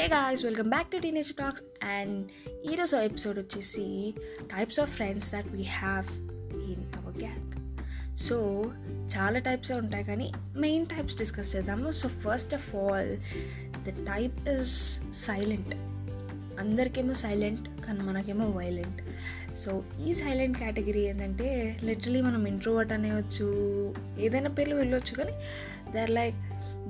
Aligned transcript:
Hey 0.00 0.06
guys 0.06 0.44
welcome 0.44 0.68
back 0.68 0.92
to 0.92 0.96
teenage 0.96 1.32
talks 1.32 1.62
and 1.84 2.28
ఈరోజు 2.72 2.96
episode 2.96 3.38
వచ్చేసి 3.38 4.14
types 4.42 4.80
of 4.80 4.90
friends 4.90 5.32
that 5.32 5.48
we 5.48 5.62
have 5.62 6.06
in 6.70 7.00
our 7.00 7.18
gang 7.18 7.52
so 8.16 8.64
చాలా 9.16 9.38
types 9.38 9.72
ఉంటాయి 9.72 10.04
కానీ 10.04 10.32
main 10.56 10.86
types 10.86 11.16
discuss 11.16 11.56
చేద్దాము. 11.56 11.90
So 11.90 12.08
first 12.08 12.54
of 12.54 12.74
all 12.74 13.16
the 13.84 13.88
type 13.88 14.48
is 14.48 15.00
silent 15.12 15.74
అందరికేమో 16.60 17.14
silent 17.14 17.80
కానీ 17.86 18.00
మనకేమో 18.00 18.50
violent 18.50 19.02
so 19.56 19.84
ఈ 20.06 20.14
silent 20.14 20.58
category 20.58 21.00
ఏంటంటే 21.00 21.78
లిటరలీ 21.82 22.20
మనం 22.20 22.46
ఇంట్రోవర్ట్ 22.46 22.92
అనేవచ్చు 22.92 23.48
ఏదైనా 24.20 24.50
పేర్లు 24.50 24.74
వెళ్ళొచ్చు 24.74 25.14
కానీ 25.14 25.32
దే 25.92 26.00
ఆర్ 26.00 26.10
లైక్ 26.10 26.36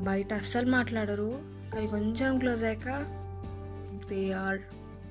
బయట 0.04 0.32
అస్సలు 0.32 0.70
మాట్లాడరు 0.70 1.59
కానీ 1.74 1.86
కొంచెం 1.86 2.38
క్లోజ్ 2.38 2.64
అయ్యాక 2.64 3.04
they 4.10 4.32
are 4.32 4.58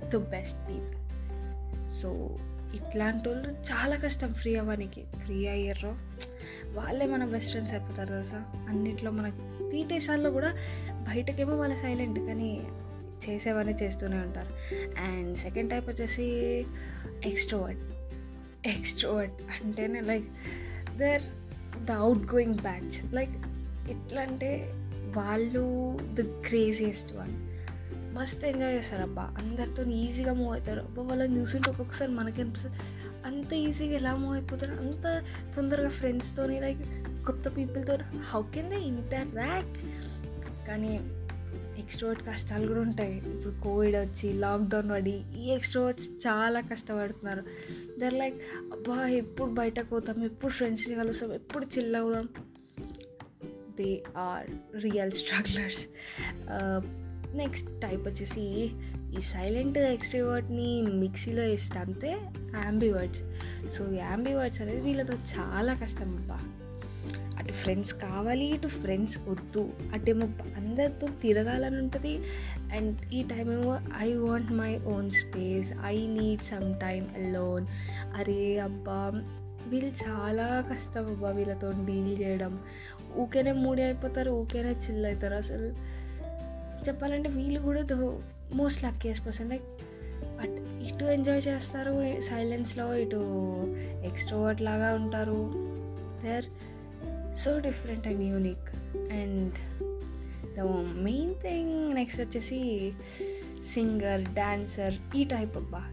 the 0.10 0.16
best 0.16 0.58
people 0.70 1.88
so 1.88 2.38
ఇట్లాంటి 2.76 3.30
వాళ్ళు 3.30 3.50
చాలా 3.50 3.96
కష్టం. 3.98 4.34
ఫ్రీ 4.34 4.56
అవ్వడానికి 4.56 5.04
ఫ్రీ 5.18 5.48
అయ్యారు 5.48 5.96
వాళ్ళే 6.72 7.06
మన 7.06 7.26
బెస్ట్ 7.26 7.50
ఫ్రెండ్స్ 7.50 7.74
అయిపోతారు 7.74 8.10
తెలుసా? 8.10 8.46
అన్నిట్లో 8.70 9.12
మన 9.12 9.30
తీటేసాల్లో 9.72 10.32
కూడా 10.32 10.54
బయటకేమో 10.92 11.56
వాళ్ళు 11.56 11.78
సైలెంట్ 11.78 12.20
కానీ 12.20 12.68
చేసేవన్నీ 13.30 13.74
చేస్తూనే 13.84 14.18
ఉంటారు. 14.18 14.54
అండ్ 15.02 15.38
సెకండ్ 15.38 15.72
టైప్ 15.72 15.90
వచ్చేసి 15.90 16.24
ఎక్స్ట్రోవర్ట్ 17.26 17.82
ఎక్స్ట్రోవర్ట్ 18.68 19.34
అంటేనే 19.42 20.02
like 20.02 20.26
there 20.98 21.22
the 21.86 21.92
outgoing 22.34 22.56
batch 22.56 23.14
like 23.14 23.32
ఎట్లా 23.90 24.22
అంటే 24.22 24.74
వాళ్ళు 25.18 25.98
ద 26.14 26.22
క్రేజియస్ట్ 26.22 27.14
వన్ 27.14 27.50
మస్త్ 28.16 28.46
ఎంజాయ్ 28.46 28.76
చేస్తారు 28.76 29.02
అబ్బా 29.02 29.36
అందరితో 29.38 29.84
ఈజీగా 29.84 30.34
మూవ్ 30.34 30.54
అవుతారు. 30.54 30.82
అబ్బా 30.82 31.04
వాళ్ళని 31.04 31.40
చూసుంటే 31.40 31.70
ఒక్కొక్కసారి 31.70 32.12
మనకి 32.12 32.42
అనిపిస్తుంది 32.42 32.76
అంత 33.26 33.54
ఈజీగా 33.54 33.94
ఎలా 33.94 34.16
మూవ్ 34.16 34.34
అయిపోతారు? 34.34 34.72
అంత 34.72 35.24
తొందరగా 35.56 35.90
ఫ్రెండ్స్తోని 35.90 36.60
లైక్ 36.60 36.80
కొత్త 37.26 37.48
పీపుల్తో 37.58 37.98
హౌ 38.30 38.42
కెన్ 38.42 38.70
దే 38.70 38.76
ఇంటరాక్ట్ 38.76 39.78
కానీ 40.68 41.10
ఎక్స్ట్రోవర్ట్ 41.80 42.28
కష్టాలు 42.28 42.68
కూడా 42.68 42.80
ఉంటాయి. 42.80 43.18
ఇప్పుడు 43.18 43.64
కోవిడ్ 43.64 43.96
వచ్చి 43.96 44.34
లాక్డౌన్ 44.34 44.90
పడి 44.90 45.24
ఈ 45.38 45.50
ఎక్స్ట్రోవర్ట్స్ 45.50 46.10
చాలా 46.10 46.62
కష్టపడుతున్నారు. 46.62 47.44
దర్ 48.00 48.14
లైక్ 48.14 48.36
అబ్బా 48.58 49.08
ఎప్పుడు 49.08 49.52
బయటకు 49.52 49.90
పోతాం? 49.90 50.24
ఎప్పుడు 50.24 50.52
ఫ్రెండ్స్ని 50.52 50.96
కలుస్తాం? 50.96 51.34
ఎప్పుడు 51.34 51.66
చిల్ 51.66 51.96
అవుదాం? 51.96 52.30
They 53.82 54.04
are 54.18 54.48
real 54.84 55.12
strugglers 55.12 55.88
next 57.38 57.82
type 57.82 58.08
వచ్చేసి 58.08 58.72
ఈ 59.18 59.22
సైలెంట్ 59.22 59.78
ఎక్స్ట్రీవర్ట్ని 59.78 60.82
మిక్సీలో 60.82 61.44
వేస్తే 61.44 61.80
అంతే 61.80 62.12
యాంబివర్డ్స్ 62.64 63.22
సో 63.78 63.92
యాంబివర్డ్స్ 63.94 64.62
అనేది 64.62 64.82
వీళ్ళతో 64.82 65.14
చాలా 65.14 65.74
కష్టం 65.74 66.16
అబ్బా. 66.16 66.40
అటు 67.38 67.54
ఫ్రెండ్స్ 67.54 67.94
కావాలి 67.94 68.46
ఇటు 68.46 68.68
ఫ్రెండ్స్ 68.68 69.18
వద్దు. 69.28 69.74
అటేమో 69.94 70.26
అందరితో 70.58 71.08
తిరగాలని 71.22 71.78
ఉంటుంది. 71.78 72.14
అండ్ 72.76 73.14
ఈ 73.14 73.24
టైం 73.24 73.52
ఏమో 73.52 73.80
I 73.98 74.14
want 74.14 74.52
my 74.52 74.78
own 74.78 75.12
space 75.12 75.72
I 75.86 76.08
need 76.08 76.44
some 76.44 76.74
time 76.76 77.06
alone 77.18 77.68
అరే 78.16 78.60
అబ్బా 78.60 79.00
వీళ్ళు 79.68 79.92
చాలా 80.08 80.66
కష్టం 80.72 81.06
అబ్బా 81.06 81.32
వీళ్ళతో 81.32 81.72
డీల్ 81.72 82.22
చేయడం. 82.22 82.60
ఊకేనే 83.16 83.52
మూడి 83.52 83.82
అయిపోతారు 83.82 84.32
ఊకేనే 84.32 84.70
చిల్ 84.70 85.06
అవుతారు 85.06 85.34
అసలు 85.34 85.68
చెప్పాలంటే 86.88 87.30
వీళ్ళు 87.30 87.60
కూడా 87.60 87.82
though 87.82 88.20
most 88.54 88.84
luckiest 88.84 89.26
person 89.26 89.50
like 89.50 89.64
but 90.24 90.84
ఇటు 90.84 91.06
ఎంజాయ్ 91.06 91.42
చేస్తారు 91.48 92.22
సైలెన్స్లో 92.22 92.94
ఇటు 92.94 93.22
ఎక్స్ట్రోవర్ట్ 94.06 94.62
లాగా 94.62 94.94
ఉంటారు. 94.94 95.52
They 96.24 96.36
are 96.36 96.46
so 97.36 97.60
different 97.60 98.08
and 98.08 98.24
unique 98.24 98.70
and 98.96 99.54
the 100.58 100.60
main 100.96 101.36
thing 101.36 101.96
next 101.96 102.22
వచ్చేసి 102.22 102.92
సింగర్ 103.74 104.22
డాన్సర్ 104.22 105.18
ఈ 105.18 105.24
టైప్ 105.24 105.58
అబ్బా. 105.58 105.84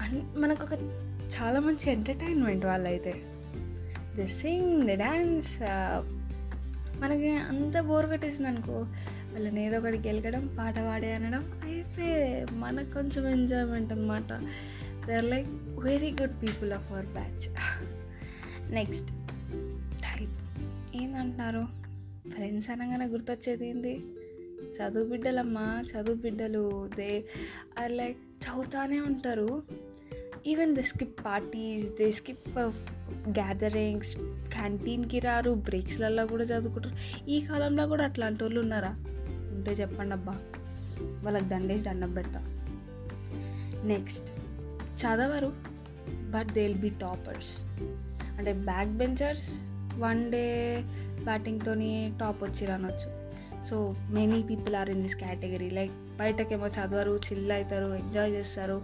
అన్ 0.00 0.38
మనకు 0.38 0.64
ఒక 0.64 0.74
చాలా 1.36 1.60
మంచి 1.60 1.90
ఎంటర్టైన్మెంట్ 1.90 2.64
వాళ్ళైతే. 2.64 3.14
ది 4.16 4.26
సింగ్ 4.26 4.86
ది 4.86 4.96
డ్యాన్స్ 4.96 5.56
మనకి 7.00 7.30
అంత 7.30 7.80
బోర్ 7.80 8.06
కొట్టేసింది 8.06 8.48
అనుకో 8.48 8.72
వాళ్ళని 9.32 9.66
ఏదో 9.66 9.78
ఒకటి 9.78 9.98
గెలకడం 9.98 10.56
పాట 10.58 10.74
పాడే 10.78 11.14
అనడం 11.14 11.60
అయిపోయి 11.64 12.46
మనకు 12.52 12.94
కొంచెం 12.94 13.28
ఎంజాయ్మెంట్ 13.28 13.92
అనమాట 13.92 14.32
they 15.06 15.14
are 15.16 15.24
like 15.24 15.48
very 15.84 16.10
good 16.10 16.42
people 16.42 16.72
of 16.72 16.92
our 16.92 17.06
batch 17.06 17.54
next 18.72 19.08
type 19.98 20.38
ఏందంటున్నారు? 20.96 21.66
Friends 22.30 22.70
అనగానే 22.70 23.06
గుర్తొచ్చేది 23.06 23.68
ఏంది? 23.68 24.00
చదువు 24.76 25.08
బిడ్డలమ్మా 25.08 25.84
చదువు 25.90 26.16
బిడ్డలు. 26.16 26.90
దే 26.96 27.24
ఆర్ 27.82 27.92
లైక్ 27.92 28.18
చదువుతానే 28.18 29.00
ఉంటారు. 29.00 29.62
Even 30.46 30.76
the 30.76 30.80
skip 30.80 31.24
parties 31.24 31.88
the 31.88 32.12
skip 32.12 32.58
gatherings 33.28 34.16
క్యాంటీన్కి 34.52 35.18
రారు 35.18 35.50
బ్రేక్స్లలో 35.50 36.26
కూడా 36.26 36.44
చదువుకుంటారు. 36.44 37.30
ఈ 37.30 37.40
కాలంలో 37.40 37.86
కూడా 37.86 38.04
అట్లాంటి 38.04 38.44
వాళ్ళు 38.44 38.60
ఉన్నారా? 38.60 38.96
ఉంటే 39.28 39.70
చెప్పండి 39.70 40.14
అబ్బా. 40.14 40.38
వాళ్ళకి 41.00 41.44
దండేసి 41.44 41.84
దండం 41.84 42.14
పెడతా. 42.14 42.40
నెక్స్ట్ 43.84 44.32
చదవరు 45.00 45.52
but 46.30 46.48
they 46.48 46.66
will 46.66 46.78
be 46.78 46.88
toppers 46.88 47.60
అంటే 48.38 48.52
బ్యాక్ 48.52 48.88
బెంచర్స్ 48.88 49.50
వన్ 49.98 50.32
డే 50.32 50.78
బ్యాటింగ్తో 51.24 51.74
టాప్ 52.18 52.44
వచ్చిరు 52.44 52.72
అనొచ్చు. 52.72 53.17
So 53.70 53.94
many 54.10 54.42
people 54.42 54.74
are 54.74 54.90
in 54.90 55.02
this 55.02 55.16
category 55.16 55.70
like 55.70 55.92
బయటకేమో 55.92 56.66
చదవరు 56.66 57.20
చిల్ 57.32 57.52
అవుతారు 57.52 57.94
ఎంజాయ్ 57.94 58.32
చేస్తారు. 58.32 58.82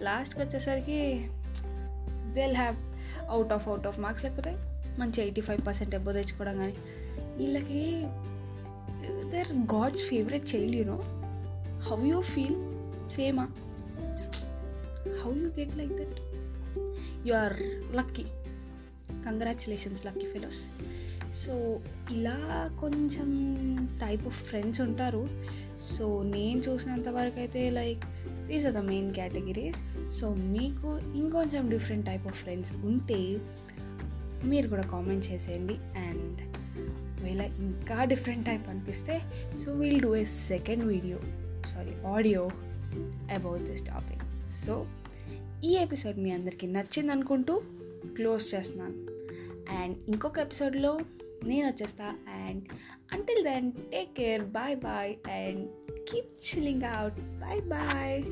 లాస్ట్కి 0.00 0.42
వచ్చేసరికి 0.42 1.28
they'll 2.32 2.56
have 2.56 2.76
out 3.28 3.52
of 3.52 3.68
out 3.68 3.86
of 3.86 4.00
marks 4.00 4.24
లేకపోతే 4.24 4.56
మంచి 4.98 5.22
ఎయిటీ 5.22 5.40
ఫైవ్ 5.40 5.66
పర్సెంట్ 5.66 5.94
ఎబ్బో 5.94 6.12
తెచ్చుకోవడం 6.12 6.56
కానీ 6.56 6.74
వీళ్ళకి 7.36 8.06
their 9.30 9.52
god's 9.52 10.02
favourite 10.02 10.54
child 10.54 10.76
you know 10.76 11.00
how 11.80 12.04
you 12.04 12.20
feel 12.20 12.56
సేమా 13.10 13.48
how 15.24 15.34
you 15.34 15.48
get 15.48 15.76
like 15.76 15.92
that 15.92 16.20
you 17.28 17.34
are 17.34 17.56
lucky 17.96 18.24
congratulations 19.26 20.06
lucky 20.06 20.26
fellows 20.26 20.62
so 21.46 21.80
ఇలా 22.10 22.36
కొంచెం 22.80 23.28
type 24.00 24.26
of 24.26 24.44
friends 24.44 24.80
ఉంటారు. 24.80 25.28
So 25.96 26.22
నేను 26.22 26.60
చూసినంత 26.60 27.08
వరకు 27.08 27.38
అయితే 27.38 27.70
like 27.70 28.04
these 28.48 28.66
are 28.66 28.74
the 28.74 28.78
main 28.78 29.14
categories 29.14 29.80
so 30.20 30.34
మీకు 30.34 30.98
ఇంకొంచెం 31.18 31.68
different 31.70 32.06
type 32.06 32.26
of 32.26 32.42
friends 32.42 32.72
ఉంటే 32.72 33.38
మీరు 34.44 34.68
కూడా 34.68 34.82
కామెంట్ 34.82 35.32
చేసేయండి. 35.32 35.76
అండ్ 35.96 36.40
ఒకవేళ 37.12 37.40
ఇంకా 37.40 38.04
డిఫరెంట్ 38.04 38.46
టైప్ 38.46 38.68
అనిపిస్తే 38.68 39.22
so 39.64 39.72
we'll 39.72 40.00
do 40.00 40.16
a 40.16 40.24
second 40.24 40.84
video 40.84 41.18
sorry 41.74 41.94
audio 42.06 42.50
about 43.34 43.62
this 43.62 43.86
topic 43.86 44.22
so 44.66 44.86
ఈ 45.64 45.74
ఎపిసోడ్ 45.76 46.18
మీ 46.18 46.30
అందరికీ 46.30 46.66
నచ్చింది 46.66 47.12
అనుకుంటూ 47.12 47.62
క్లోజ్ 48.16 48.54
చేస్తున్నాను. 48.54 49.15
అండ్ 49.70 49.96
ఇంకొక 50.08 50.38
ఎపిసోడ్లో 50.38 50.92
నేను 51.44 51.66
వచ్చేస్తా 51.68 52.06
and 52.46 52.62
until 53.12 53.44
then 53.44 53.72
take 53.72 54.14
care 54.14 54.42
bye 54.42 54.76
bye 54.76 55.12
and 55.30 55.62
keep 56.10 56.32
chilling 56.46 56.82
out 56.82 57.18
bye 57.40 57.60
bye 57.60 58.24